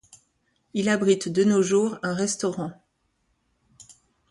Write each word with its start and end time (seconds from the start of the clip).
Il 0.73 0.89
abrite 0.89 1.29
de 1.29 1.43
nos 1.43 1.61
jours 1.61 1.99
un 2.01 2.15
restaurant. 2.15 2.71